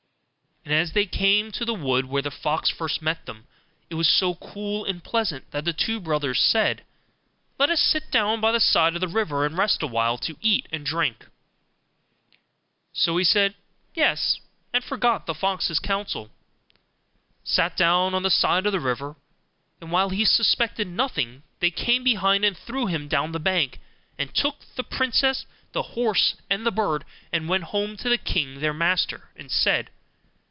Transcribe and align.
And 0.63 0.75
as 0.75 0.91
they 0.93 1.07
came 1.07 1.51
to 1.53 1.65
the 1.65 1.73
wood 1.73 2.05
where 2.05 2.21
the 2.21 2.29
fox 2.29 2.69
first 2.69 3.01
met 3.01 3.25
them, 3.25 3.47
it 3.89 3.95
was 3.95 4.07
so 4.07 4.35
cool 4.35 4.85
and 4.85 5.03
pleasant 5.03 5.49
that 5.49 5.65
the 5.65 5.73
two 5.73 5.99
brothers 5.99 6.39
said, 6.39 6.85
'Let 7.57 7.71
us 7.71 7.81
sit 7.81 8.11
down 8.11 8.39
by 8.41 8.51
the 8.51 8.59
side 8.59 8.93
of 8.93 9.01
the 9.01 9.07
river, 9.07 9.43
and 9.43 9.57
rest 9.57 9.81
a 9.81 9.87
while, 9.87 10.19
to 10.19 10.37
eat 10.39 10.67
and 10.71 10.85
drink.' 10.85 11.25
So 12.93 13.17
he 13.17 13.23
said, 13.23 13.55
'Yes,' 13.95 14.37
and 14.71 14.83
forgot 14.83 15.25
the 15.25 15.33
fox's 15.33 15.79
counsel, 15.79 16.25
and 16.25 16.31
sat 17.43 17.75
down 17.75 18.13
on 18.13 18.21
the 18.21 18.29
side 18.29 18.67
of 18.67 18.71
the 18.71 18.79
river; 18.79 19.15
and 19.81 19.91
while 19.91 20.09
he 20.11 20.23
suspected 20.25 20.87
nothing, 20.87 21.41
they 21.59 21.71
came 21.71 22.03
behind, 22.03 22.45
and 22.45 22.55
threw 22.55 22.85
him 22.85 23.07
down 23.07 23.31
the 23.31 23.39
bank, 23.39 23.79
and 24.15 24.35
took 24.35 24.57
the 24.75 24.83
princess, 24.83 25.47
the 25.71 25.81
horse, 25.97 26.35
and 26.51 26.67
the 26.67 26.71
bird, 26.71 27.03
and 27.33 27.49
went 27.49 27.63
home 27.73 27.97
to 27.97 28.07
the 28.09 28.19
king 28.19 28.59
their 28.59 28.75
master, 28.75 29.31
and 29.35 29.51
said. 29.51 29.89